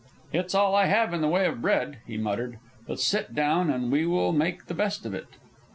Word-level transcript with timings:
"It's 0.33 0.55
all 0.55 0.73
I 0.73 0.87
have 0.87 1.13
in 1.13 1.21
the 1.21 1.27
way 1.27 1.45
of 1.45 1.61
bread," 1.61 1.99
he 2.07 2.17
muttered; 2.17 2.57
"but 2.87 2.99
sit 2.99 3.35
down 3.35 3.69
and 3.69 3.91
we 3.91 4.07
will 4.07 4.31
make 4.31 4.65
the 4.65 4.73
best 4.73 5.05
of 5.05 5.13
it." 5.13 5.27